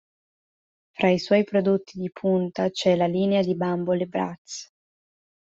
[0.97, 4.71] Fra i suoi prodotti di punta c'è la linea di bambole "Bratz".